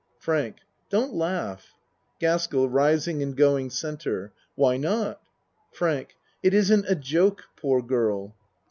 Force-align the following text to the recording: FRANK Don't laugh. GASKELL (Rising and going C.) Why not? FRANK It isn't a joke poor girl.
FRANK 0.17 0.55
Don't 0.89 1.13
laugh. 1.13 1.75
GASKELL 2.19 2.69
(Rising 2.69 3.21
and 3.21 3.37
going 3.37 3.69
C.) 3.69 3.95
Why 4.55 4.75
not? 4.75 5.21
FRANK 5.73 6.15
It 6.41 6.55
isn't 6.55 6.85
a 6.89 6.95
joke 6.95 7.43
poor 7.55 7.83
girl. 7.83 8.33